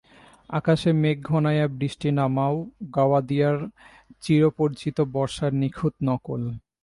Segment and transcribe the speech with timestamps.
[0.49, 2.57] আকাশে মেঘ ঘনাইয়া বৃষ্টি নামা ও
[2.95, 3.57] গাওদিয়ার
[4.23, 6.41] চিরপরিচিত বর্ষার নিখুঁত নকল।